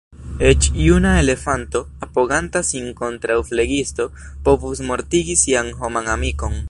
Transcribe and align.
Eĉ 0.51 0.67
juna 0.85 1.09
elefanto, 1.23 1.81
apoganta 2.07 2.63
sin 2.71 2.89
kontraŭ 3.03 3.37
flegisto, 3.51 4.09
povus 4.49 4.83
mortigi 4.89 5.37
sian 5.43 5.71
homan 5.85 6.11
amikon. 6.17 6.59